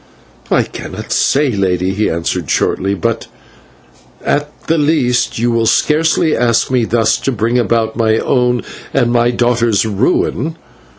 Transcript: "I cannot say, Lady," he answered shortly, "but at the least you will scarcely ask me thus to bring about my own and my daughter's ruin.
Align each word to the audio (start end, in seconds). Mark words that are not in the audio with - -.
"I 0.49 0.63
cannot 0.63 1.11
say, 1.11 1.51
Lady," 1.51 1.91
he 1.91 2.09
answered 2.09 2.49
shortly, 2.49 2.95
"but 2.95 3.27
at 4.25 4.49
the 4.65 4.79
least 4.79 5.37
you 5.37 5.51
will 5.51 5.67
scarcely 5.67 6.35
ask 6.35 6.71
me 6.71 6.85
thus 6.85 7.17
to 7.17 7.31
bring 7.31 7.59
about 7.59 7.95
my 7.95 8.17
own 8.17 8.63
and 8.95 9.11
my 9.13 9.29
daughter's 9.29 9.85
ruin. 9.85 10.57